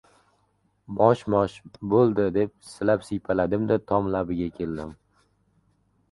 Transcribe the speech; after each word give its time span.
Mosh-Mosh, 0.99 1.57
bo‘ldi...- 1.91 2.23
deb 2.37 2.55
silab-siypaladim-da, 2.69 3.77
tom 3.91 4.09
labiga 4.15 4.47
keldim. 4.55 4.97